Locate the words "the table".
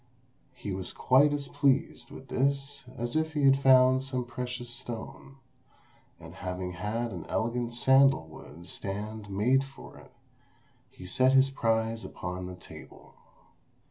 12.47-13.13